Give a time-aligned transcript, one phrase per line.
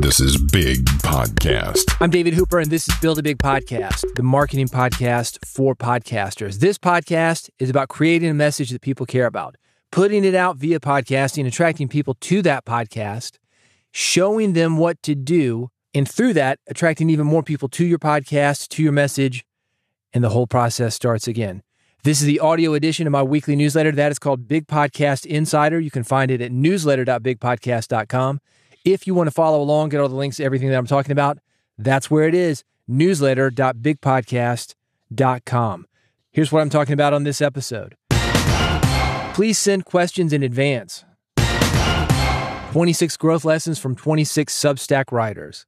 [0.00, 1.96] This is Big Podcast.
[2.00, 6.60] I'm David Hooper, and this is Build a Big Podcast, the marketing podcast for podcasters.
[6.60, 9.56] This podcast is about creating a message that people care about,
[9.90, 13.38] putting it out via podcasting, attracting people to that podcast,
[13.90, 18.68] showing them what to do, and through that, attracting even more people to your podcast,
[18.68, 19.44] to your message,
[20.12, 21.60] and the whole process starts again.
[22.04, 23.90] This is the audio edition of my weekly newsletter.
[23.90, 25.80] That is called Big Podcast Insider.
[25.80, 28.40] You can find it at newsletter.bigpodcast.com.
[28.88, 31.36] If you want to follow along, get all the links everything that I'm talking about,
[31.76, 35.86] that's where it is newsletter.bigpodcast.com.
[36.30, 37.96] Here's what I'm talking about on this episode.
[39.34, 41.04] Please send questions in advance.
[42.72, 45.66] 26 growth lessons from 26 Substack writers.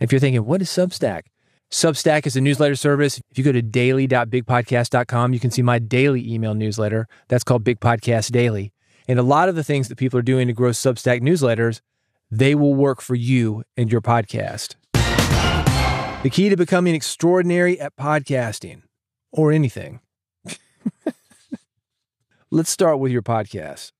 [0.00, 1.26] If you're thinking, what is Substack?
[1.70, 3.20] Substack is a newsletter service.
[3.30, 7.06] If you go to daily.bigpodcast.com, you can see my daily email newsletter.
[7.28, 8.72] That's called Big Podcast Daily.
[9.06, 11.80] And a lot of the things that people are doing to grow Substack newsletters
[12.30, 14.74] they will work for you and your podcast.
[16.22, 18.82] The key to becoming extraordinary at podcasting
[19.32, 20.00] or anything.
[22.50, 23.92] Let's start with your podcast.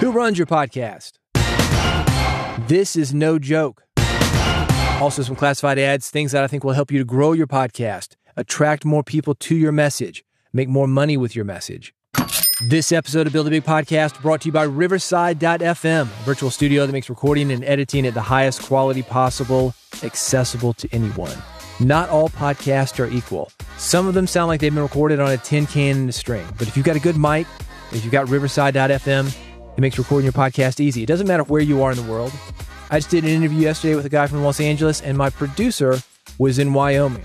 [0.00, 1.12] Who runs your podcast?
[2.68, 3.84] This is no joke.
[5.00, 8.16] Also, some classified ads, things that I think will help you to grow your podcast,
[8.36, 11.94] attract more people to your message, make more money with your message.
[12.62, 16.86] This episode of Build a Big Podcast brought to you by Riverside.fm, a virtual studio
[16.86, 21.36] that makes recording and editing at the highest quality possible, accessible to anyone.
[21.78, 23.52] Not all podcasts are equal.
[23.76, 26.44] Some of them sound like they've been recorded on a tin can and a string.
[26.58, 27.46] But if you've got a good mic,
[27.92, 29.36] if you've got Riverside.fm,
[29.76, 31.04] it makes recording your podcast easy.
[31.04, 32.32] It doesn't matter where you are in the world.
[32.90, 36.00] I just did an interview yesterday with a guy from Los Angeles, and my producer
[36.38, 37.22] was in Wyoming.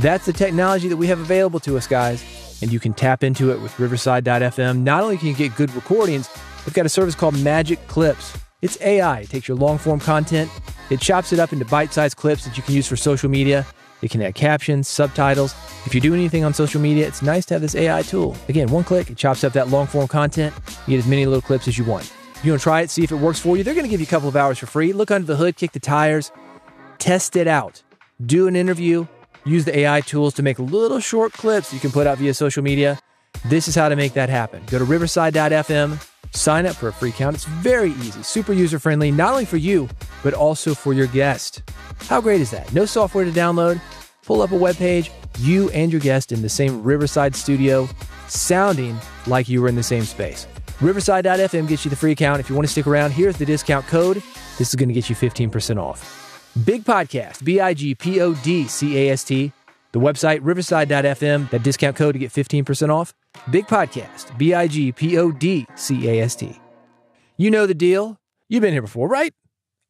[0.00, 3.50] That's the technology that we have available to us, guys and you can tap into
[3.50, 4.82] it with Riverside.fm.
[4.82, 6.28] Not only can you get good recordings,
[6.64, 8.36] they've got a service called Magic Clips.
[8.62, 9.20] It's AI.
[9.20, 10.50] It takes your long form content,
[10.90, 13.66] it chops it up into bite sized clips that you can use for social media.
[14.02, 15.54] It can add captions, subtitles.
[15.86, 18.36] If you do anything on social media, it's nice to have this AI tool.
[18.48, 20.54] Again, one click, it chops up that long form content.
[20.86, 22.12] You get as many little clips as you want.
[22.34, 23.90] If you want to try it, see if it works for you, they're going to
[23.90, 24.92] give you a couple of hours for free.
[24.92, 26.30] Look under the hood, kick the tires,
[26.98, 27.82] test it out.
[28.24, 29.06] Do an interview,
[29.46, 32.62] use the AI tools to make little short clips you can put out via social
[32.62, 32.98] media.
[33.44, 34.62] This is how to make that happen.
[34.66, 37.36] Go to riverside.fm, sign up for a free account.
[37.36, 39.88] It's very easy, super user friendly, not only for you,
[40.22, 41.62] but also for your guest.
[42.08, 42.72] How great is that?
[42.72, 43.80] No software to download.
[44.24, 47.88] Pull up a web page, you and your guest in the same Riverside studio,
[48.26, 50.48] sounding like you were in the same space.
[50.80, 52.40] Riverside.fm gets you the free account.
[52.40, 54.16] If you want to stick around, here's the discount code.
[54.58, 56.25] This is going to get you 15% off.
[56.64, 59.52] Big Podcast, B I G P O D C A S T.
[59.92, 63.14] The website, riverside.fm, that discount code to get 15% off.
[63.50, 66.58] Big Podcast, B I G P O D C A S T.
[67.36, 68.18] You know the deal.
[68.48, 69.34] You've been here before, right?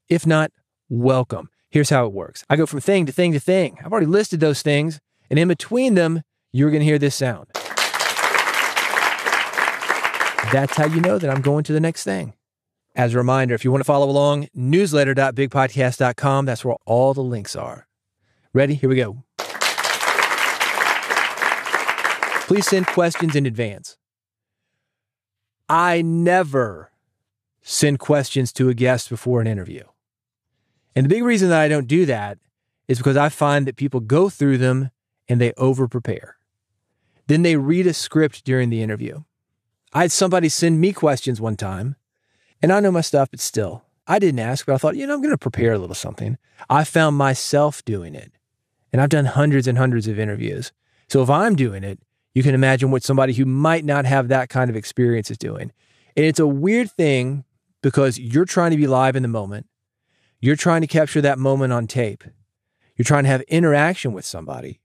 [0.08, 0.50] If not,
[0.88, 1.50] welcome.
[1.70, 3.78] Here's how it works I go from thing to thing to thing.
[3.84, 4.98] I've already listed those things,
[5.30, 6.22] and in between them,
[6.52, 7.46] you're going to hear this sound.
[10.52, 12.34] That's how you know that I'm going to the next thing.
[12.96, 16.46] As a reminder, if you want to follow along, newsletter.bigpodcast.com.
[16.46, 17.86] That's where all the links are.
[18.54, 18.74] Ready?
[18.74, 19.22] Here we go.
[22.46, 23.98] Please send questions in advance.
[25.68, 26.90] I never
[27.60, 29.82] send questions to a guest before an interview.
[30.94, 32.38] And the big reason that I don't do that
[32.88, 34.90] is because I find that people go through them
[35.28, 36.36] and they over prepare.
[37.26, 39.24] Then they read a script during the interview.
[39.92, 41.96] I had somebody send me questions one time
[42.62, 45.14] and I know my stuff, but still, I didn't ask, but I thought, you know,
[45.14, 46.38] I'm going to prepare a little something.
[46.70, 48.32] I found myself doing it.
[48.92, 50.72] And I've done hundreds and hundreds of interviews.
[51.08, 51.98] So if I'm doing it,
[52.34, 55.72] you can imagine what somebody who might not have that kind of experience is doing.
[56.16, 57.44] And it's a weird thing
[57.82, 59.66] because you're trying to be live in the moment.
[60.40, 62.24] You're trying to capture that moment on tape.
[62.96, 64.80] You're trying to have interaction with somebody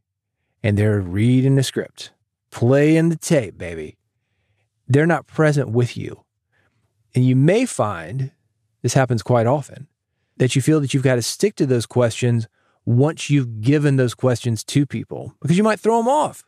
[0.64, 2.12] and they're reading the script,
[2.52, 3.98] playing the tape, baby.
[4.88, 6.24] They're not present with you.
[7.14, 8.32] And you may find
[8.82, 9.88] this happens quite often
[10.38, 12.48] that you feel that you've got to stick to those questions
[12.86, 16.44] once you've given those questions to people because you might throw them off.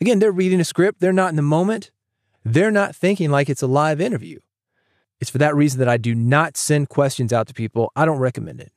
[0.00, 1.90] Again, they're reading a script, they're not in the moment,
[2.44, 4.38] they're not thinking like it's a live interview.
[5.20, 7.92] It's for that reason that I do not send questions out to people.
[7.94, 8.72] I don't recommend it.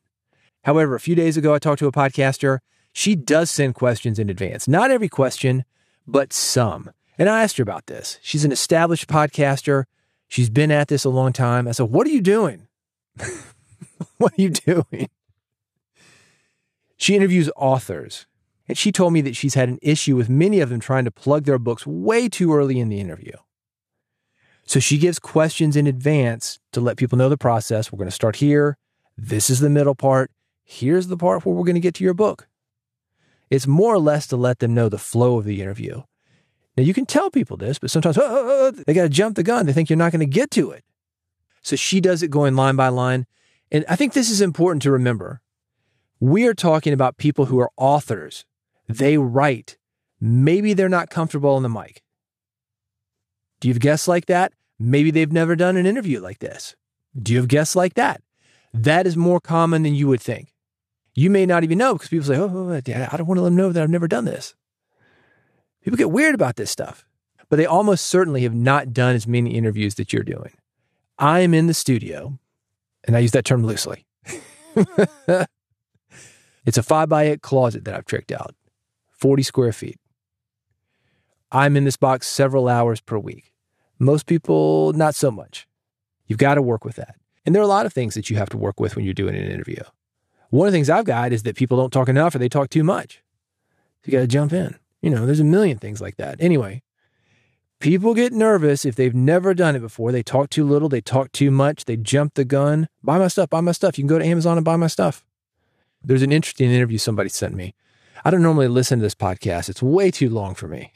[0.63, 2.60] However, a few days ago, I talked to a podcaster.
[2.94, 4.68] She does send questions in advance.
[4.68, 5.66] Not every question,
[6.06, 6.92] but some.
[7.18, 8.19] And I asked her about this.
[8.21, 9.86] She's an established podcaster.
[10.27, 11.68] She's been at this a long time.
[11.68, 12.68] I said, What are you doing?
[14.18, 15.10] what are you doing?
[16.98, 18.25] She interviews authors,
[18.68, 21.12] and she told me that she's had an issue with many of them trying to
[21.12, 23.33] plug their books way too early in the interview.
[24.66, 27.92] So she gives questions in advance to let people know the process.
[27.92, 28.78] We're going to start here.
[29.18, 30.31] This is the middle part.
[30.63, 32.48] Here's the part where we're going to get to your book.
[33.51, 36.01] It's more or less to let them know the flow of the interview.
[36.77, 39.36] Now, you can tell people this, but sometimes oh, oh, oh, they got to jump
[39.36, 39.66] the gun.
[39.66, 40.83] They think you're not going to get to it.
[41.62, 43.25] So she does it going line by line.
[43.72, 45.42] And I think this is important to remember.
[46.19, 48.45] We are talking about people who are authors.
[48.88, 49.77] They write.
[50.19, 52.04] Maybe they're not comfortable on the mic.
[53.60, 54.54] Do you have guests like that?
[54.78, 56.75] Maybe they've never done an interview like this.
[57.19, 58.21] Do you have guests like that?
[58.74, 60.54] That is more common than you would think.
[61.13, 62.81] You may not even know because people say, oh, oh, oh I
[63.18, 64.54] don't want to let them know that I've never done this.
[65.86, 67.06] People get weird about this stuff,
[67.48, 70.52] but they almost certainly have not done as many interviews that you're doing.
[71.20, 72.40] I am in the studio,
[73.04, 74.08] and I use that term loosely.
[76.66, 78.56] it's a five by eight closet that I've tricked out,
[79.12, 80.00] 40 square feet.
[81.52, 83.54] I'm in this box several hours per week.
[84.00, 85.68] Most people, not so much.
[86.26, 87.14] You've got to work with that.
[87.46, 89.14] And there are a lot of things that you have to work with when you're
[89.14, 89.84] doing an interview.
[90.50, 92.72] One of the things I've got is that people don't talk enough or they talk
[92.72, 93.22] too much.
[94.04, 94.80] You got to jump in.
[95.06, 96.38] You know, there's a million things like that.
[96.40, 96.81] Anyway,
[97.80, 100.12] people get nervous if they've never done it before.
[100.12, 102.88] They talk too little, they talk too much, they jump the gun.
[103.04, 104.00] Buy my stuff, buy my stuff.
[104.00, 105.24] You can go to Amazon and buy my stuff.
[106.04, 107.75] There's an interesting interview somebody sent me.
[108.24, 110.92] I don't normally listen to this podcast, it's way too long for me.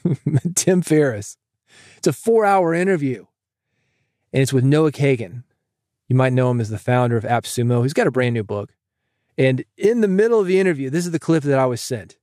[0.54, 1.36] Tim Ferriss.
[1.98, 3.26] It's a four hour interview,
[4.32, 5.44] and it's with Noah Kagan.
[6.08, 7.82] You might know him as the founder of AppSumo.
[7.82, 8.72] He's got a brand new book.
[9.36, 12.16] And in the middle of the interview, this is the clip that I was sent.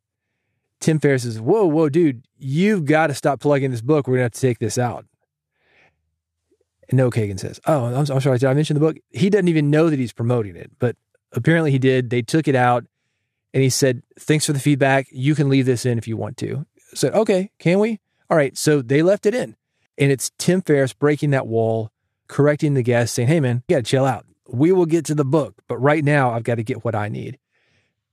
[0.80, 4.08] Tim Ferriss says, Whoa, whoa, dude, you've got to stop plugging this book.
[4.08, 5.06] We're going to have to take this out.
[6.90, 8.98] And Noah Kagan says, Oh, I'm, I'm sorry, did I mention the book?
[9.10, 10.96] He doesn't even know that he's promoting it, but
[11.34, 12.10] apparently he did.
[12.10, 12.86] They took it out
[13.54, 15.08] and he said, Thanks for the feedback.
[15.12, 16.66] You can leave this in if you want to.
[16.78, 18.00] I said, Okay, can we?
[18.30, 18.58] All right.
[18.58, 19.56] So they left it in.
[19.98, 21.92] And it's Tim Ferriss breaking that wall,
[22.28, 24.26] correcting the guest, saying, Hey, man, you got to chill out.
[24.48, 27.10] We will get to the book, but right now I've got to get what I
[27.10, 27.38] need.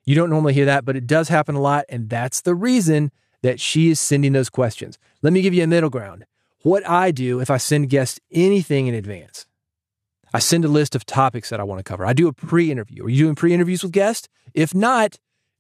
[0.04, 1.84] You don't normally hear that, but it does happen a lot.
[1.88, 3.10] And that's the reason
[3.42, 4.98] that she is sending those questions.
[5.22, 6.26] Let me give you a middle ground.
[6.62, 9.46] What I do if I send guests anything in advance,
[10.32, 12.06] I send a list of topics that I want to cover.
[12.06, 13.04] I do a pre interview.
[13.04, 14.28] Are you doing pre interviews with guests?
[14.54, 15.18] If not,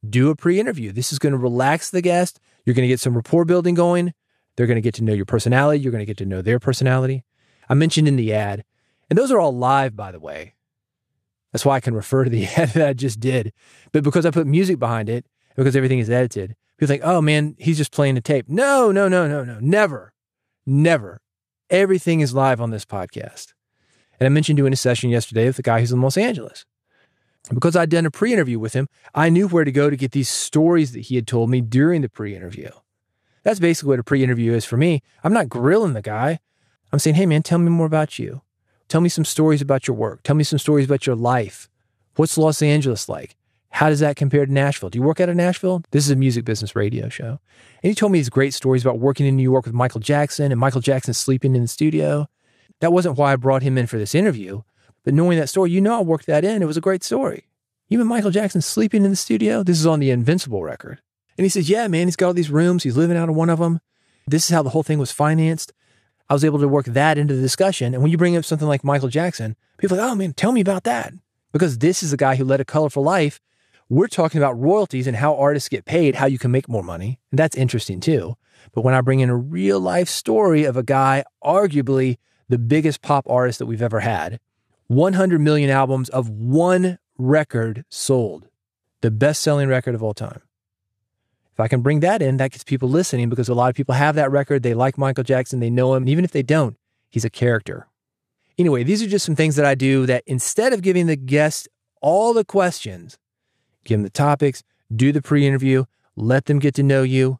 [0.08, 0.92] do a pre interview.
[0.92, 2.40] This is going to relax the guest.
[2.64, 4.14] You're going to get some rapport building going.
[4.56, 5.80] They're going to get to know your personality.
[5.80, 7.24] You're going to get to know their personality.
[7.68, 8.64] I mentioned in the ad,
[9.10, 10.53] and those are all live, by the way.
[11.54, 13.52] That's why I can refer to the ad that I just did.
[13.92, 15.24] But because I put music behind it,
[15.54, 18.46] because everything is edited, people think, oh man, he's just playing a tape.
[18.48, 19.58] No, no, no, no, no.
[19.60, 20.12] Never,
[20.66, 21.20] never.
[21.70, 23.52] Everything is live on this podcast.
[24.18, 26.64] And I mentioned doing a session yesterday with the guy who's in Los Angeles.
[27.52, 30.10] Because I'd done a pre interview with him, I knew where to go to get
[30.10, 32.70] these stories that he had told me during the pre interview.
[33.44, 35.02] That's basically what a pre interview is for me.
[35.22, 36.40] I'm not grilling the guy.
[36.92, 38.42] I'm saying, hey, man, tell me more about you.
[38.94, 40.22] Tell me some stories about your work.
[40.22, 41.68] Tell me some stories about your life.
[42.14, 43.34] What's Los Angeles like?
[43.70, 44.88] How does that compare to Nashville?
[44.88, 45.82] Do you work out of Nashville?
[45.90, 47.40] This is a music business radio show.
[47.82, 50.52] And he told me these great stories about working in New York with Michael Jackson
[50.52, 52.28] and Michael Jackson sleeping in the studio.
[52.78, 54.62] That wasn't why I brought him in for this interview.
[55.02, 56.62] But knowing that story, you know I worked that in.
[56.62, 57.48] It was a great story.
[57.88, 59.64] Even Michael Jackson sleeping in the studio.
[59.64, 61.00] This is on the Invincible record.
[61.36, 62.84] And he says, Yeah, man, he's got all these rooms.
[62.84, 63.80] He's living out of one of them.
[64.28, 65.72] This is how the whole thing was financed.
[66.28, 67.94] I was able to work that into the discussion.
[67.94, 70.52] And when you bring up something like Michael Jackson, people are like, Oh, man, tell
[70.52, 71.12] me about that.
[71.52, 73.40] Because this is a guy who led a colorful life.
[73.88, 77.20] We're talking about royalties and how artists get paid, how you can make more money.
[77.30, 78.36] And that's interesting too.
[78.72, 82.16] But when I bring in a real life story of a guy, arguably
[82.48, 84.40] the biggest pop artist that we've ever had,
[84.88, 88.48] 100 million albums of one record sold,
[89.02, 90.40] the best selling record of all time.
[91.54, 93.94] If I can bring that in, that gets people listening because a lot of people
[93.94, 94.64] have that record.
[94.64, 96.02] They like Michael Jackson, they know him.
[96.02, 96.76] And even if they don't,
[97.10, 97.86] he's a character.
[98.58, 101.68] Anyway, these are just some things that I do that instead of giving the guest
[102.00, 103.18] all the questions,
[103.84, 105.84] give them the topics, do the pre interview,
[106.16, 107.38] let them get to know you,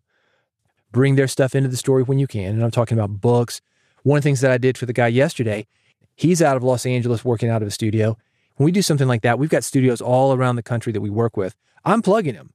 [0.92, 2.54] bring their stuff into the story when you can.
[2.54, 3.60] And I'm talking about books.
[4.04, 5.66] One of the things that I did for the guy yesterday,
[6.14, 8.16] he's out of Los Angeles working out of a studio.
[8.56, 11.10] When we do something like that, we've got studios all around the country that we
[11.10, 11.56] work with.
[11.84, 12.53] I'm plugging them.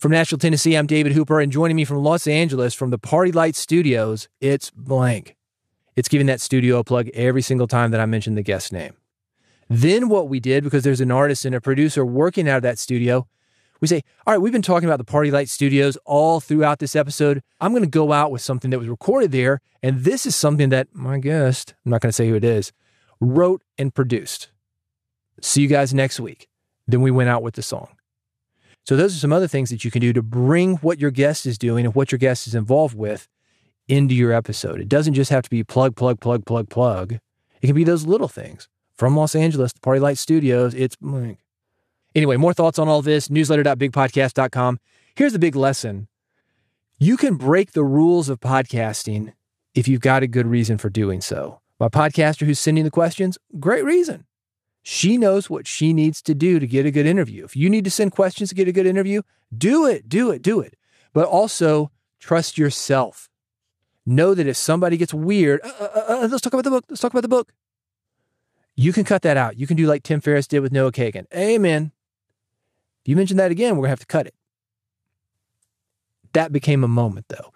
[0.00, 3.32] From Nashville, Tennessee, I'm David Hooper, and joining me from Los Angeles from the Party
[3.32, 5.36] Light Studios, it's blank.
[5.94, 8.94] It's giving that studio a plug every single time that I mention the guest name.
[9.68, 12.78] Then what we did, because there's an artist and a producer working out of that
[12.78, 13.28] studio,
[13.82, 16.96] we say, all right, we've been talking about the Party Light Studios all throughout this
[16.96, 17.42] episode.
[17.60, 19.60] I'm going to go out with something that was recorded there.
[19.82, 22.72] And this is something that my guest, I'm not going to say who it is,
[23.20, 24.48] wrote and produced.
[25.42, 26.48] See you guys next week.
[26.88, 27.88] Then we went out with the song.
[28.90, 31.46] So those are some other things that you can do to bring what your guest
[31.46, 33.28] is doing and what your guest is involved with
[33.86, 34.80] into your episode.
[34.80, 37.12] It doesn't just have to be plug, plug, plug, plug, plug.
[37.62, 38.68] It can be those little things.
[38.96, 40.74] from Los Angeles, the Party Light Studios.
[40.74, 40.96] It's
[42.16, 44.80] anyway, more thoughts on all this, newsletter.bigpodcast.com.
[45.14, 46.08] Here's the big lesson.
[46.98, 49.34] You can break the rules of podcasting
[49.72, 51.60] if you've got a good reason for doing so.
[51.78, 54.26] My podcaster who's sending the questions, great reason.
[54.82, 57.44] She knows what she needs to do to get a good interview.
[57.44, 59.22] If you need to send questions to get a good interview,
[59.56, 60.76] do it, do it, do it.
[61.12, 63.28] But also trust yourself.
[64.06, 66.84] Know that if somebody gets weird, uh, uh, uh, uh let's talk about the book.
[66.88, 67.52] Let's talk about the book.
[68.74, 69.58] You can cut that out.
[69.58, 71.26] You can do like Tim Ferriss did with Noah Kagan.
[71.34, 71.92] Amen.
[73.04, 74.34] If you mention that again, we're going to have to cut it.
[76.32, 77.52] That became a moment though.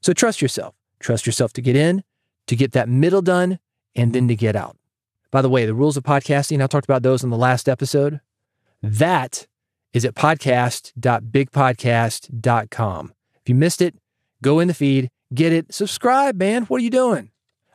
[0.00, 0.74] So trust yourself.
[1.00, 2.02] Trust yourself to get in,
[2.46, 3.60] to get that middle done,
[3.94, 4.76] and then to get out.
[5.30, 8.20] By the way, the rules of podcasting, I talked about those in the last episode.
[8.82, 9.46] That
[9.92, 13.12] is at podcast.bigpodcast.com.
[13.42, 13.94] If you missed it,
[14.42, 16.64] go in the feed, get it, subscribe, man.
[16.64, 17.30] What are you doing?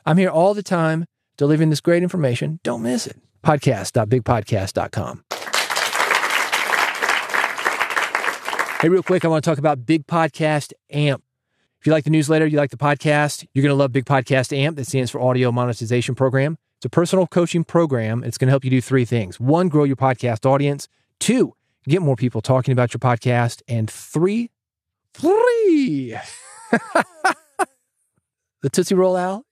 [0.06, 1.06] I'm here all the time
[1.36, 2.60] delivering this great information.
[2.62, 3.16] Don't miss it.
[3.42, 5.24] Podcast.bigpodcast.com.
[8.80, 11.22] Hey, real quick, I want to talk about Big Podcast AMP.
[11.80, 14.54] If you like the newsletter, you like the podcast, you're going to love Big Podcast
[14.56, 14.76] AMP.
[14.76, 16.58] That stands for Audio Monetization Program.
[16.84, 18.22] It's a personal coaching program.
[18.22, 20.86] It's going to help you do three things one, grow your podcast audience,
[21.18, 21.54] two,
[21.88, 24.50] get more people talking about your podcast, and three,
[25.14, 26.14] three,
[28.60, 29.46] the Tootsie Roll owl.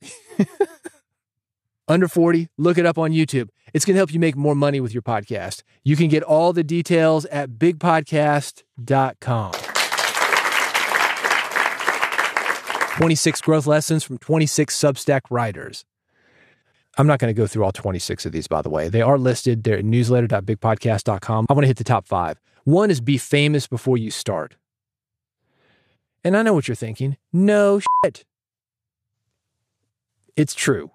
[1.89, 3.49] Under 40, look it up on YouTube.
[3.73, 5.63] It's going to help you make more money with your podcast.
[5.83, 9.53] You can get all the details at bigpodcast.com.
[12.99, 15.87] 26 growth lessons from 26 Substack writers.
[16.99, 18.89] I'm not going to go through all 26 of these, by the way.
[18.89, 19.65] They are listed.
[19.65, 21.47] They're at newsletter.bigpodcast.com.
[21.49, 22.39] I want to hit the top five.
[22.65, 24.57] One is be famous before you start.
[26.23, 27.17] And I know what you're thinking.
[27.33, 28.25] No shit.
[30.37, 30.93] It's true.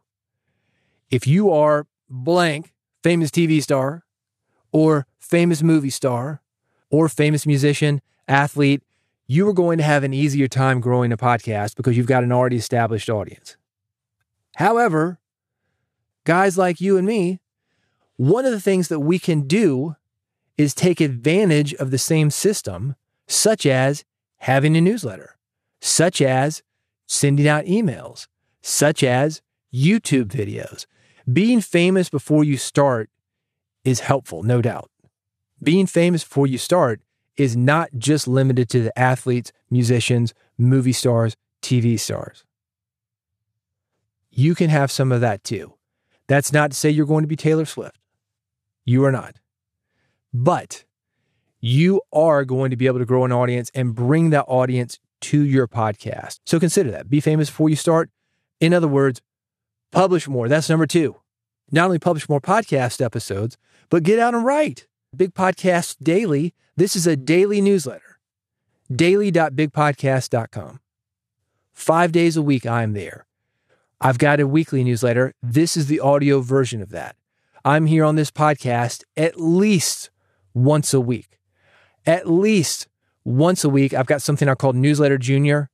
[1.10, 2.74] If you are blank,
[3.04, 4.04] famous TV star,
[4.72, 6.42] or famous movie star,
[6.90, 8.84] or famous musician, athlete,
[9.26, 12.32] you are going to have an easier time growing a podcast because you've got an
[12.32, 13.58] already established audience.
[14.56, 15.20] However,
[16.28, 17.40] guys like you and me,
[18.18, 19.96] one of the things that we can do
[20.58, 24.04] is take advantage of the same system, such as
[24.40, 25.38] having a newsletter,
[25.80, 26.64] such as
[27.06, 28.28] sending out emails,
[28.62, 29.42] such as
[29.74, 30.86] YouTube videos.
[31.32, 33.10] Being famous before you start
[33.86, 34.92] is helpful, no doubt.
[35.64, 37.00] Being famous before you start
[37.38, 42.44] is not just limited to the athletes, musicians, movie stars, TV stars.
[44.30, 45.77] You can have some of that too.
[46.28, 48.00] That's not to say you're going to be Taylor Swift.
[48.86, 49.36] You are not.
[50.34, 50.84] But
[51.60, 55.42] you are going to be able to grow an audience and bring that audience to
[55.42, 56.40] your podcast.
[56.46, 57.10] So consider that.
[57.10, 58.10] Be famous before you start.
[58.60, 59.22] In other words,
[59.92, 60.48] publish more.
[60.48, 61.18] That's number two.
[61.72, 63.58] Not only publish more podcast episodes,
[63.90, 64.88] but get out and write.
[65.16, 66.54] Big Podcast Daily.
[66.76, 68.20] This is a daily newsletter.
[68.94, 70.80] Daily.bigpodcast.com.
[71.74, 73.27] Five days a week, I'm there.
[74.00, 75.34] I've got a weekly newsletter.
[75.42, 77.16] This is the audio version of that.
[77.66, 80.10] I'm here on this podcast at least
[80.54, 81.40] once a week.
[82.06, 82.88] At least
[83.26, 83.94] once a week.
[83.94, 85.70] I've got something I call Newsletter Junior,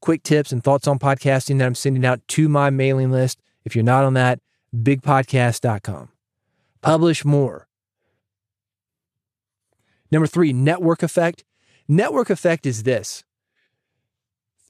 [0.00, 3.40] quick tips and thoughts on podcasting that I'm sending out to my mailing list.
[3.64, 4.38] If you're not on that,
[4.74, 6.10] bigpodcast.com.
[6.82, 7.66] Publish more.
[10.10, 11.42] Number three, network effect.
[11.88, 13.24] Network effect is this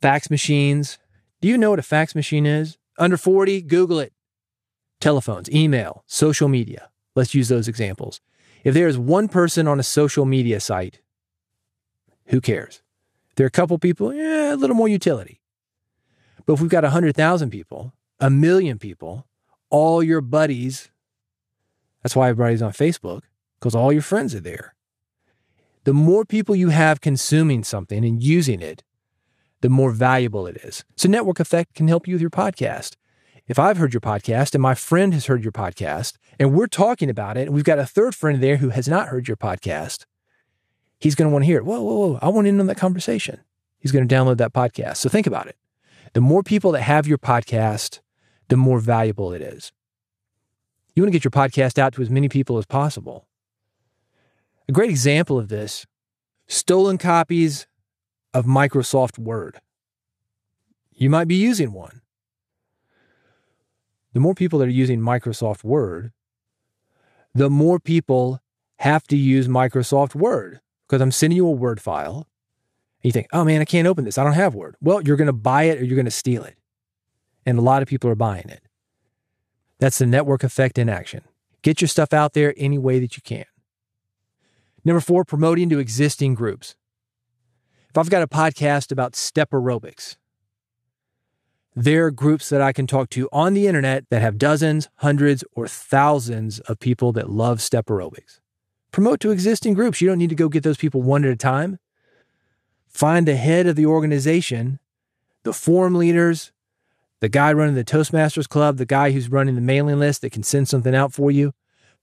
[0.00, 0.98] fax machines.
[1.40, 2.78] Do you know what a fax machine is?
[2.98, 4.12] Under 40, Google it.
[5.00, 6.90] Telephones, email, social media.
[7.14, 8.20] Let's use those examples.
[8.64, 11.00] If there is one person on a social media site,
[12.26, 12.82] who cares?
[13.30, 15.40] If there are a couple people, yeah, a little more utility.
[16.46, 19.26] But if we've got 100,000 people, a million people,
[19.68, 20.90] all your buddies.
[22.02, 23.22] That's why everybody's on Facebook,
[23.58, 24.74] because all your friends are there.
[25.84, 28.82] The more people you have consuming something and using it,
[29.66, 30.84] the more valuable it is.
[30.94, 32.94] So, network effect can help you with your podcast.
[33.48, 37.10] If I've heard your podcast and my friend has heard your podcast and we're talking
[37.10, 40.04] about it, and we've got a third friend there who has not heard your podcast,
[41.00, 41.64] he's going to want to hear it.
[41.64, 42.18] Whoa, whoa, whoa.
[42.22, 43.40] I want in on that conversation.
[43.80, 44.98] He's going to download that podcast.
[44.98, 45.56] So, think about it.
[46.12, 47.98] The more people that have your podcast,
[48.46, 49.72] the more valuable it is.
[50.94, 53.26] You want to get your podcast out to as many people as possible.
[54.68, 55.86] A great example of this
[56.46, 57.66] stolen copies
[58.36, 59.62] of Microsoft Word.
[60.92, 62.02] You might be using one.
[64.12, 66.12] The more people that are using Microsoft Word,
[67.34, 68.42] the more people
[68.80, 72.28] have to use Microsoft Word because I'm sending you a Word file.
[73.02, 74.18] And you think, oh man, I can't open this.
[74.18, 74.76] I don't have Word.
[74.82, 76.58] Well, you're going to buy it or you're going to steal it
[77.46, 78.60] and a lot of people are buying it.
[79.78, 81.22] That's the network effect in action.
[81.62, 83.46] Get your stuff out there any way that you can.
[84.84, 86.76] Number four, promoting to existing groups.
[87.96, 90.16] If I've got a podcast about step aerobics,
[91.74, 95.42] there are groups that I can talk to on the internet that have dozens, hundreds,
[95.52, 98.40] or thousands of people that love step aerobics.
[98.92, 100.02] Promote to existing groups.
[100.02, 101.78] You don't need to go get those people one at a time.
[102.86, 104.78] Find the head of the organization,
[105.44, 106.52] the forum leaders,
[107.20, 110.42] the guy running the Toastmasters Club, the guy who's running the mailing list that can
[110.42, 111.54] send something out for you.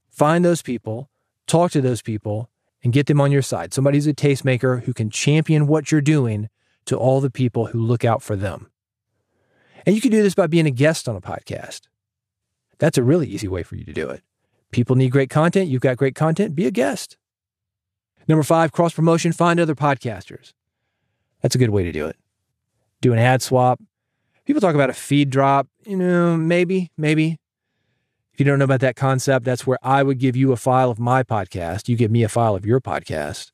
[0.10, 1.12] Find those people,
[1.46, 2.50] talk to those people,
[2.84, 3.74] and get them on your side.
[3.74, 6.50] Somebody who's a tastemaker who can champion what you're doing
[6.86, 8.70] to all the people who look out for them.
[9.86, 11.82] And you can do this by being a guest on a podcast.
[12.80, 14.22] That's a really easy way for you to do it.
[14.72, 15.70] People need great content.
[15.70, 16.56] You've got great content.
[16.56, 17.18] Be a guest.
[18.28, 19.32] Number five, cross promotion.
[19.32, 20.54] Find other podcasters.
[21.42, 22.18] That's a good way to do it.
[23.02, 23.82] Do an ad swap.
[24.46, 25.68] People talk about a feed drop.
[25.86, 27.38] You know, maybe, maybe.
[28.34, 30.90] If you don't know about that concept, that's where I would give you a file
[30.90, 31.88] of my podcast.
[31.88, 33.52] You give me a file of your podcast,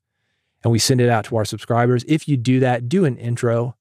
[0.63, 2.05] and we send it out to our subscribers.
[2.07, 3.75] If you do that, do an intro.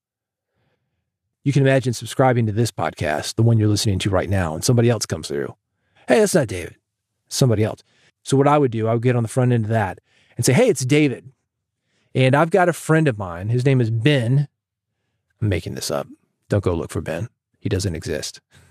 [1.45, 4.61] You can imagine subscribing to this podcast, the one you're listening to right now, and
[4.61, 5.55] somebody else comes through.
[6.09, 6.75] Hey, that's not David,
[7.29, 7.81] somebody else.
[8.23, 9.99] So, what I would do, I would get on the front end of that
[10.35, 11.31] and say, Hey, it's David.
[12.13, 13.47] And I've got a friend of mine.
[13.47, 14.49] His name is Ben.
[15.41, 16.07] I'm making this up.
[16.49, 18.41] Don't go look for Ben, he doesn't exist.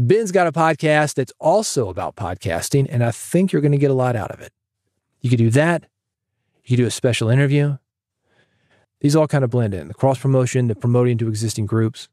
[0.00, 3.90] Ben's got a podcast that's also about podcasting, and I think you're going to get
[3.90, 4.52] a lot out of it.
[5.20, 5.86] You could do that.
[6.62, 7.78] You could do a special interview.
[9.00, 12.08] These all kind of blend in the cross promotion, the promoting to existing groups,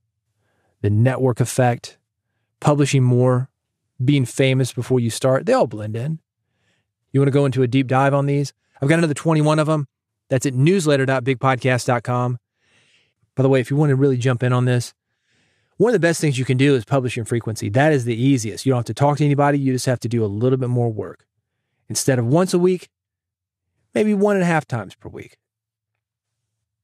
[0.81, 1.99] the network effect,
[2.59, 3.51] publishing more,
[4.03, 5.45] being famous before you start.
[5.45, 6.17] They all blend in.
[7.11, 8.51] You want to go into a deep dive on these?
[8.81, 9.87] I've got another 21 of them.
[10.31, 12.39] That's at newsletter.bigpodcast.com.
[13.35, 14.95] By the way, if you want to really jump in on this,
[15.77, 17.69] one of the best things you can do is publish publishing frequency.
[17.69, 18.65] That is the easiest.
[18.65, 19.59] You don't have to talk to anybody.
[19.59, 21.25] You just have to do a little bit more work.
[21.89, 22.89] Instead of once a week,
[23.93, 25.37] maybe one and a half times per week.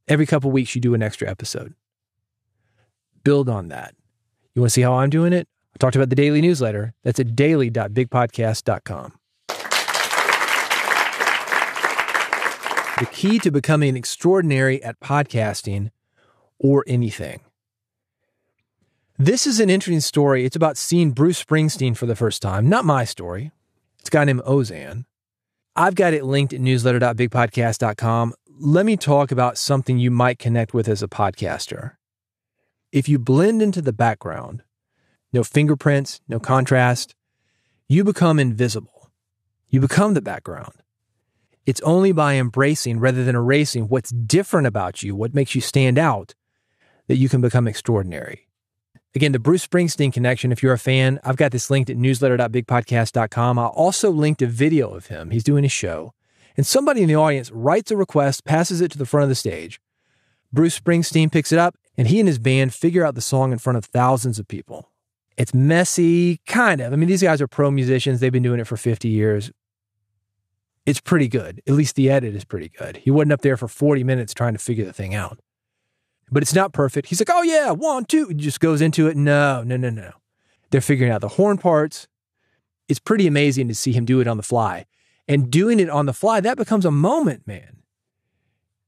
[0.07, 1.73] Every couple weeks, you do an extra episode.
[3.23, 3.95] Build on that.
[4.53, 5.47] You want to see how I'm doing it?
[5.73, 6.93] I talked about the daily newsletter.
[7.03, 9.13] That's at daily.bigpodcast.com.
[12.99, 15.91] The key to becoming extraordinary at podcasting
[16.59, 17.39] or anything.
[19.23, 20.45] This is an interesting story.
[20.45, 22.67] It's about seeing Bruce Springsteen for the first time.
[22.67, 23.51] Not my story.
[23.99, 25.05] It's a guy named Ozan.
[25.75, 30.87] I've got it linked at newsletter.bigpodcast.com let me talk about something you might connect with
[30.87, 31.93] as a podcaster.
[32.91, 34.61] If you blend into the background,
[35.33, 37.15] no fingerprints, no contrast,
[37.89, 39.09] you become invisible.
[39.67, 40.73] You become the background.
[41.65, 45.97] It's only by embracing rather than erasing what's different about you, what makes you stand
[45.97, 46.35] out,
[47.07, 48.47] that you can become extraordinary.
[49.13, 53.59] Again, the Bruce Springsteen connection, if you're a fan, I've got this linked at newsletter.bigpodcast.com.
[53.59, 55.31] I'll also linked a video of him.
[55.31, 56.13] He's doing a show
[56.57, 59.35] and somebody in the audience writes a request, passes it to the front of the
[59.35, 59.79] stage.
[60.51, 63.57] Bruce Springsteen picks it up, and he and his band figure out the song in
[63.57, 64.89] front of thousands of people.
[65.37, 66.91] It's messy, kind of.
[66.91, 69.51] I mean, these guys are pro musicians, they've been doing it for 50 years.
[70.85, 71.61] It's pretty good.
[71.67, 72.97] At least the edit is pretty good.
[72.97, 75.39] He wasn't up there for 40 minutes trying to figure the thing out.
[76.31, 77.09] But it's not perfect.
[77.09, 78.27] He's like, oh, yeah, one, two.
[78.27, 79.17] He just goes into it.
[79.17, 80.11] No, no, no, no.
[80.69, 82.07] They're figuring out the horn parts.
[82.87, 84.85] It's pretty amazing to see him do it on the fly
[85.31, 87.83] and doing it on the fly, that becomes a moment, man.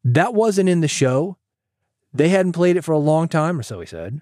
[0.04, 1.38] That wasn't in the show.
[2.14, 4.22] They hadn't played it for a long time, or so he said.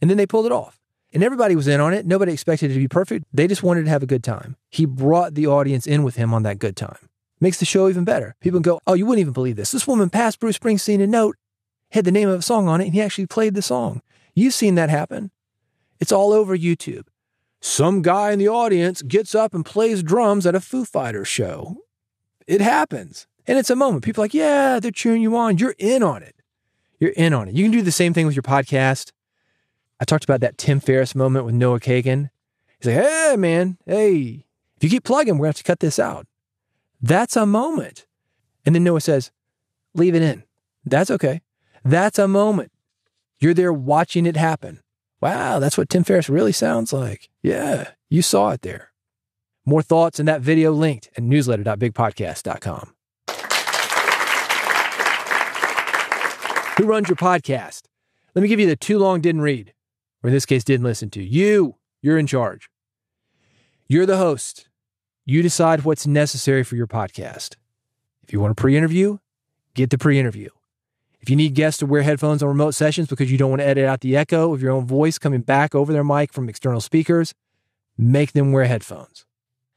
[0.00, 0.78] And then they pulled it off.
[1.14, 2.04] And everybody was in on it.
[2.04, 3.24] Nobody expected it to be perfect.
[3.32, 4.56] They just wanted to have a good time.
[4.68, 7.08] He brought the audience in with him on that good time.
[7.40, 8.36] Makes the show even better.
[8.42, 9.70] People go, Oh, you wouldn't even believe this.
[9.70, 11.36] This woman passed Bruce Springsteen a note,
[11.90, 14.02] had the name of a song on it, and he actually played the song.
[14.34, 15.30] You've seen that happen.
[16.00, 17.06] It's all over YouTube
[17.60, 21.78] some guy in the audience gets up and plays drums at a Foo Fighters show.
[22.46, 23.26] It happens.
[23.46, 24.04] And it's a moment.
[24.04, 25.58] People are like, yeah, they're cheering you on.
[25.58, 26.36] You're in on it.
[27.00, 27.54] You're in on it.
[27.54, 29.12] You can do the same thing with your podcast.
[30.00, 32.30] I talked about that Tim Ferriss moment with Noah Kagan.
[32.78, 34.44] He's like, hey, man, hey,
[34.76, 36.26] if you keep plugging, we're going to have to cut this out.
[37.00, 38.06] That's a moment.
[38.64, 39.32] And then Noah says,
[39.94, 40.44] leave it in.
[40.84, 41.40] That's okay.
[41.84, 42.72] That's a moment.
[43.40, 44.80] You're there watching it happen.
[45.20, 47.28] Wow, that's what Tim Ferriss really sounds like.
[47.42, 48.92] Yeah, you saw it there.
[49.64, 52.94] More thoughts in that video linked at newsletter.bigpodcast.com.
[56.78, 57.82] Who runs your podcast?
[58.34, 59.74] Let me give you the too long didn't read,
[60.22, 61.22] or in this case, didn't listen to.
[61.22, 62.70] You, you're in charge.
[63.88, 64.68] You're the host.
[65.26, 67.56] You decide what's necessary for your podcast.
[68.22, 69.18] If you want a pre interview,
[69.74, 70.50] get the pre interview.
[71.20, 73.66] If you need guests to wear headphones on remote sessions because you don't want to
[73.66, 76.80] edit out the echo of your own voice coming back over their mic from external
[76.80, 77.34] speakers,
[77.96, 79.26] make them wear headphones.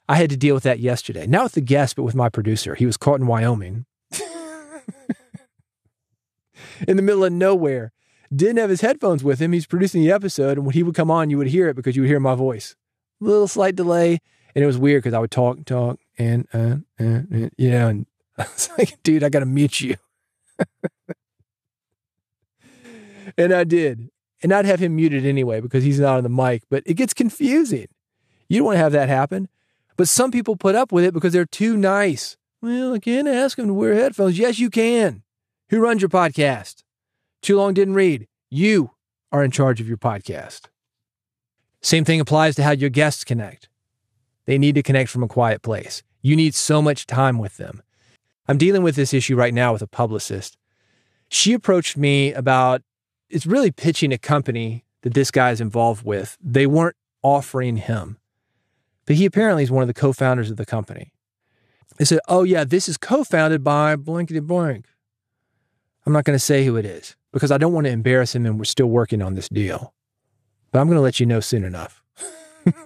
[0.08, 1.25] I had to deal with that yesterday.
[1.25, 2.75] Not with the guest, but with my producer.
[2.75, 3.86] He was caught in Wyoming
[6.88, 7.91] in the middle of nowhere.
[8.34, 9.51] Didn't have his headphones with him.
[9.51, 10.58] He's producing the episode.
[10.58, 12.36] And when he would come on, you would hear it because you would hear my
[12.36, 12.75] voice.
[13.19, 14.19] Little slight delay.
[14.54, 17.88] And it was weird because I would talk, talk, and, uh, uh, uh, you know,
[17.88, 18.06] and
[18.38, 19.95] I was like, dude, I got to mute you.
[23.38, 24.10] and I did.
[24.44, 27.13] And I'd have him muted anyway because he's not on the mic, but it gets
[27.13, 27.88] confusing.
[28.50, 29.48] You don't want to have that happen.
[29.98, 32.38] But some people put up with it because they're too nice.
[32.62, 34.39] Well, I can't ask them to wear headphones.
[34.39, 35.24] Yes, you can.
[35.70, 36.84] Who runs your podcast?
[37.41, 38.28] Too long didn't read.
[38.50, 38.91] You
[39.32, 40.67] are in charge of your podcast.
[41.82, 43.70] Same thing applies to how your guests connect.
[44.46, 46.04] They need to connect from a quiet place.
[46.22, 47.82] You need so much time with them.
[48.48, 50.58] I'm dealing with this issue right now with a publicist.
[51.30, 52.82] She approached me about
[53.32, 56.38] it's really pitching a company that this guy is involved with.
[56.41, 58.17] They weren't offering him,
[59.06, 61.13] but he apparently is one of the co founders of the company.
[61.98, 64.86] They said, Oh, yeah, this is co founded by blankety blank.
[66.06, 68.46] I'm not going to say who it is because I don't want to embarrass him
[68.46, 69.94] and we're still working on this deal.
[70.72, 72.02] But I'm going to let you know soon enough.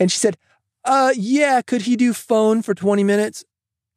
[0.00, 0.36] and she said,
[0.84, 3.44] uh, yeah, could he do phone for 20 minutes?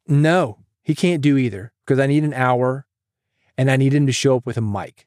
[0.06, 2.86] No, he can't do either because I need an hour
[3.58, 5.06] and I need him to show up with a mic.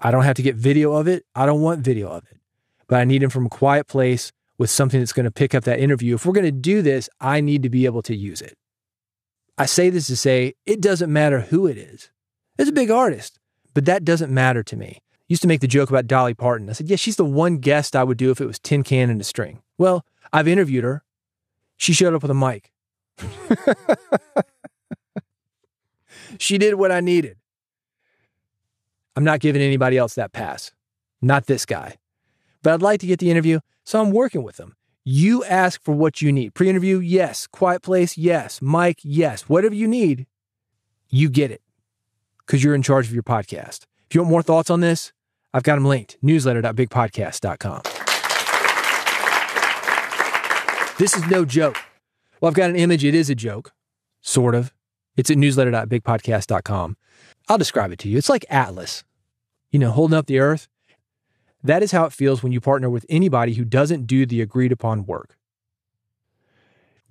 [0.00, 1.24] I don't have to get video of it.
[1.34, 2.38] I don't want video of it,
[2.88, 5.64] but I need him from a quiet place with something that's going to pick up
[5.64, 6.14] that interview.
[6.14, 8.56] If we're going to do this, I need to be able to use it.
[9.58, 12.10] I say this to say it doesn't matter who it is.
[12.58, 13.38] It's a big artist,
[13.74, 14.98] but that doesn't matter to me.
[14.98, 16.68] I used to make the joke about Dolly Parton.
[16.68, 19.10] I said, yeah, she's the one guest I would do if it was tin can
[19.10, 19.62] and a string.
[19.78, 21.04] Well, I've interviewed her.
[21.76, 22.72] She showed up with a mic.
[26.38, 27.36] she did what I needed.
[29.16, 30.72] I'm not giving anybody else that pass.
[31.20, 31.96] Not this guy.
[32.62, 34.76] But I'd like to get the interview, so I'm working with them.
[35.04, 36.54] You ask for what you need.
[36.54, 37.46] Pre interview, yes.
[37.46, 38.62] Quiet place, yes.
[38.62, 39.42] Mic, yes.
[39.48, 40.26] Whatever you need,
[41.10, 41.60] you get it
[42.46, 43.84] because you're in charge of your podcast.
[44.08, 45.12] If you want more thoughts on this,
[45.52, 47.82] I've got them linked newsletter.bigpodcast.com.
[50.98, 51.76] This is no joke.
[52.40, 53.04] Well, I've got an image.
[53.04, 53.72] It is a joke,
[54.20, 54.72] sort of.
[55.16, 56.96] It's at newsletter.bigpodcast.com.
[57.48, 58.18] I'll describe it to you.
[58.18, 59.04] It's like Atlas,
[59.70, 60.68] you know, holding up the earth.
[61.62, 64.72] That is how it feels when you partner with anybody who doesn't do the agreed
[64.72, 65.36] upon work.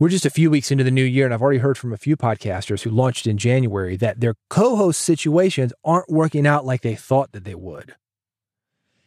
[0.01, 1.97] We're just a few weeks into the new year, and I've already heard from a
[1.97, 6.81] few podcasters who launched in January that their co host situations aren't working out like
[6.81, 7.95] they thought that they would.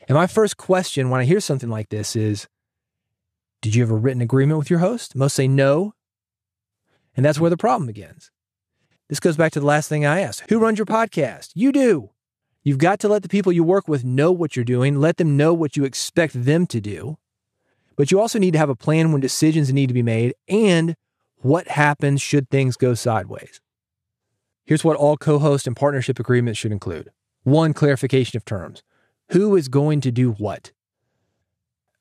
[0.07, 2.47] And my first question when I hear something like this is
[3.61, 5.17] Did you have a written agreement with your host?
[5.17, 5.95] Most say no.
[7.17, 8.31] And that's where the problem begins.
[9.09, 11.51] This goes back to the last thing I asked Who runs your podcast?
[11.55, 12.11] You do.
[12.63, 15.37] You've got to let the people you work with know what you're doing, let them
[15.37, 17.19] know what you expect them to do.
[17.97, 20.97] But you also need to have a plan when decisions need to be made and
[21.37, 23.61] what happens should things go sideways.
[24.65, 27.11] Here's what all co host and partnership agreements should include
[27.43, 28.83] one, clarification of terms.
[29.31, 30.73] Who is going to do what?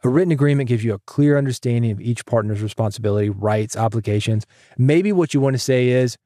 [0.05, 4.45] A written agreement gives you a clear understanding of each partner's responsibility, rights, obligations.
[4.77, 6.17] Maybe what you want to say is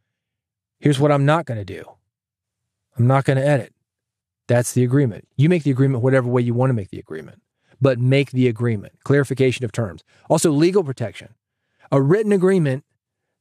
[0.79, 1.83] here's what I'm not going to do
[2.97, 3.73] I'm not going to edit.
[4.47, 5.27] That's the agreement.
[5.35, 7.41] You make the agreement whatever way you want to make the agreement,
[7.81, 8.93] but make the agreement.
[9.03, 10.03] Clarification of terms.
[10.29, 11.35] Also, legal protection.
[11.91, 12.83] A written agreement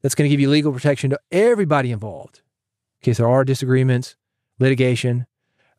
[0.03, 2.42] that's going to give you legal protection to everybody involved.
[3.01, 4.16] In case there are disagreements,
[4.59, 5.27] litigation.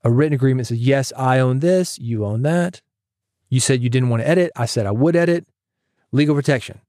[0.03, 2.81] A written agreement says, yes, I own this, you own that.
[3.49, 4.51] You said you didn't want to edit.
[4.55, 5.47] I said I would edit.
[6.11, 6.81] Legal protection.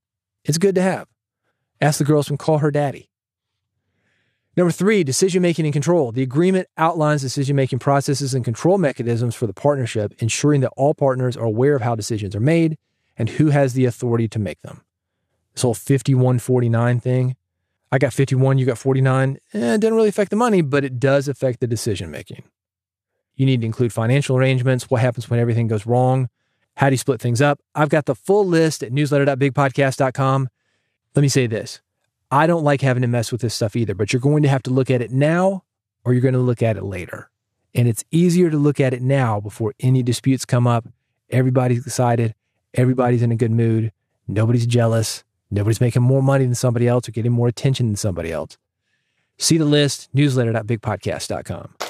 [0.44, 1.09] It's good to have.
[1.81, 3.11] Ask the girls from Call Her Daddy.
[4.59, 6.11] Number three, decision making and control.
[6.11, 10.94] The agreement outlines decision making processes and control mechanisms for the partnership, ensuring that all
[10.94, 12.77] partners are aware of how decisions are made
[13.16, 14.83] and who has the authority to make them.
[15.55, 17.37] This whole 51 49 thing.
[17.92, 19.38] I got 51, you got 49.
[19.55, 22.42] Eh, it doesn't really affect the money, but it does affect the decision making.
[23.37, 26.31] You need to include financial arrangements, what happens when everything goes wrong,
[26.75, 27.61] how do you split things up.
[27.77, 30.49] I've got the full list at newsletter.bigpodcast.com.
[31.14, 31.81] Let me say this
[32.30, 34.62] I don't like having to mess with this stuff either, but you're going to have
[34.64, 35.64] to look at it now
[36.04, 37.30] or you're going to look at it later.
[37.74, 40.86] And it's easier to look at it now before any disputes come up.
[41.30, 42.34] Everybody's excited.
[42.74, 43.92] Everybody's in a good mood.
[44.26, 45.24] Nobody's jealous.
[45.50, 48.58] Nobody's making more money than somebody else or getting more attention than somebody else.
[49.38, 51.88] See the list, newsletter.bigpodcast.com.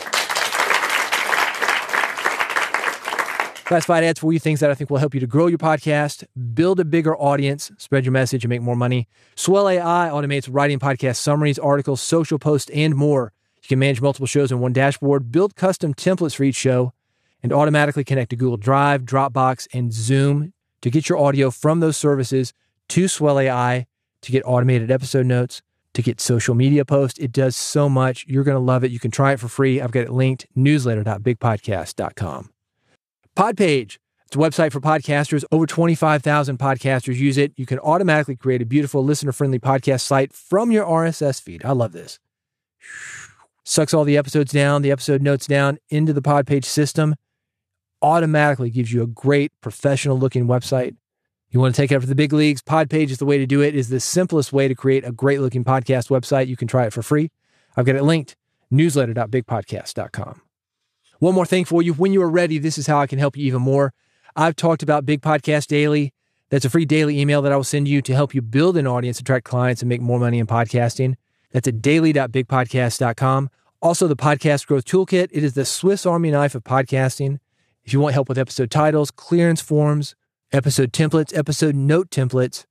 [3.68, 6.24] Classified ads for you things that I think will help you to grow your podcast,
[6.54, 9.06] build a bigger audience, spread your message, and make more money.
[9.34, 13.34] Swell AI automates writing podcast summaries, articles, social posts, and more.
[13.62, 16.94] You can manage multiple shows in one dashboard, build custom templates for each show,
[17.42, 21.98] and automatically connect to Google Drive, Dropbox, and Zoom to get your audio from those
[21.98, 22.54] services
[22.88, 23.86] to Swell AI
[24.22, 25.60] to get automated episode notes,
[25.92, 27.18] to get social media posts.
[27.18, 28.24] It does so much.
[28.26, 28.90] You're going to love it.
[28.92, 29.78] You can try it for free.
[29.78, 32.48] I've got it linked newsletter.bigpodcast.com.
[33.38, 33.98] Podpage.
[34.26, 35.44] It's a website for podcasters.
[35.52, 37.52] Over 25,000 podcasters use it.
[37.56, 41.64] You can automatically create a beautiful listener friendly podcast site from your RSS feed.
[41.64, 42.18] I love this.
[43.62, 47.14] Sucks all the episodes down, the episode notes down into the Podpage system.
[48.02, 50.96] Automatically gives you a great professional looking website.
[51.50, 52.60] You want to take it up to the big leagues?
[52.60, 53.68] Podpage is the way to do it.
[53.68, 56.48] It is the simplest way to create a great looking podcast website.
[56.48, 57.30] You can try it for free.
[57.76, 58.34] I've got it linked
[58.72, 60.42] newsletter.bigpodcast.com.
[61.18, 61.94] One more thing for you.
[61.94, 63.92] When you are ready, this is how I can help you even more.
[64.36, 66.12] I've talked about Big Podcast Daily.
[66.50, 68.86] That's a free daily email that I will send you to help you build an
[68.86, 71.16] audience, attract clients, and make more money in podcasting.
[71.52, 73.50] That's at daily.bigpodcast.com.
[73.80, 75.28] Also, the Podcast Growth Toolkit.
[75.30, 77.38] It is the Swiss Army knife of podcasting.
[77.84, 80.14] If you want help with episode titles, clearance forms,
[80.52, 82.64] episode templates, episode note templates,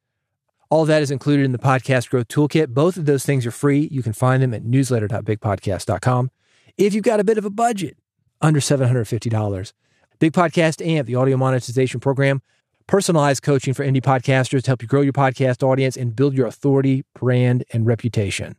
[0.70, 2.70] all that is included in the Podcast Growth Toolkit.
[2.70, 3.88] Both of those things are free.
[3.92, 6.32] You can find them at newsletter.bigpodcast.com.
[6.78, 7.98] If you've got a bit of a budget,
[8.42, 9.74] under $750,
[10.20, 12.42] Big Podcast AMP, the audio monetization program,
[12.88, 16.48] personalized coaching for indie podcasters to help you grow your podcast audience and build your
[16.48, 18.56] authority, brand, and reputation.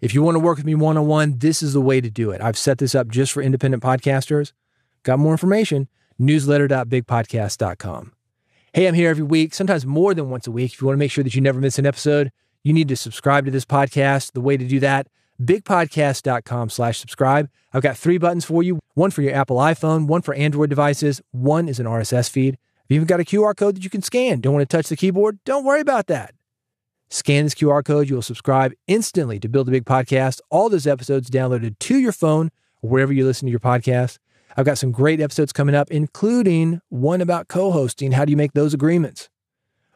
[0.00, 2.10] If you want to work with me one on one, this is the way to
[2.10, 2.40] do it.
[2.40, 4.52] I've set this up just for independent podcasters.
[5.02, 5.88] Got more information?
[6.20, 8.12] Newsletter.bigpodcast.com.
[8.74, 10.72] Hey, I'm here every week, sometimes more than once a week.
[10.74, 12.30] If you want to make sure that you never miss an episode,
[12.62, 14.32] you need to subscribe to this podcast.
[14.32, 15.08] The way to do that,
[15.42, 17.48] bigpodcast.com slash subscribe.
[17.72, 21.22] I've got three buttons for you one for your Apple iPhone, one for Android devices,
[21.30, 22.58] one is an RSS feed.
[22.84, 24.40] I've even got a QR code that you can scan.
[24.40, 25.38] Don't want to touch the keyboard?
[25.44, 26.34] Don't worry about that.
[27.10, 30.40] Scan this QR code, you will subscribe instantly to Build a Big Podcast.
[30.50, 32.50] All those episodes downloaded to your phone
[32.82, 34.18] or wherever you listen to your podcast.
[34.56, 38.12] I've got some great episodes coming up, including one about co hosting.
[38.12, 39.28] How do you make those agreements?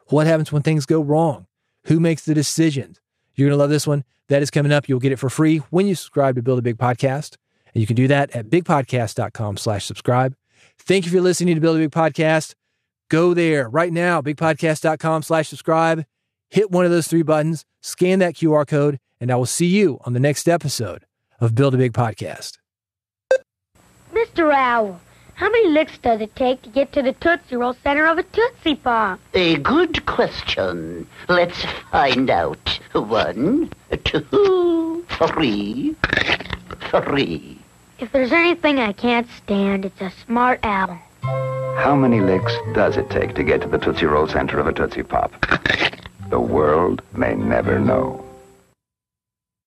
[0.06, 1.46] What happens when things go wrong?
[1.86, 3.00] Who makes the decisions?
[3.34, 4.04] You're going to love this one.
[4.32, 4.88] That is coming up.
[4.88, 7.36] You'll get it for free when you subscribe to Build a Big Podcast.
[7.74, 10.34] And you can do that at bigpodcast.com slash subscribe.
[10.78, 12.54] Thank you for listening to Build a Big Podcast.
[13.10, 16.06] Go there right now, bigpodcast.com slash subscribe.
[16.48, 19.98] Hit one of those three buttons, scan that QR code, and I will see you
[20.06, 21.04] on the next episode
[21.38, 22.56] of Build a Big Podcast.
[24.14, 24.50] Mr.
[24.50, 24.98] Owl,
[25.34, 28.22] how many licks does it take to get to the Tootsie Roll center of a
[28.22, 29.18] Tootsie Pop?
[29.34, 31.06] A good question.
[31.28, 32.80] Let's find out.
[32.92, 33.70] One,
[34.04, 35.96] two, three,
[36.90, 37.58] three.
[37.98, 41.00] If there's anything I can't stand, it's a smart owl.
[41.22, 44.72] How many licks does it take to get to the Tootsie Roll center of a
[44.72, 45.32] Tootsie Pop?
[46.28, 48.24] The world may never know.